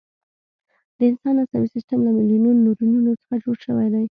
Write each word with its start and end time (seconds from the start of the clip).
د 0.97 0.99
انسان 1.09 1.35
عصبي 1.43 1.67
سیستم 1.75 1.99
له 2.05 2.11
میلیونونو 2.17 2.59
نیورونونو 2.65 3.11
څخه 3.21 3.35
جوړ 3.43 3.55
شوی 3.65 3.87
دی. 3.93 4.05